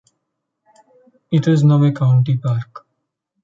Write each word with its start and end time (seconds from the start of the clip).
It 1.31 1.47
is 1.47 1.63
now 1.63 1.83
a 1.83 1.91
county 1.91 2.35
park. 2.35 2.87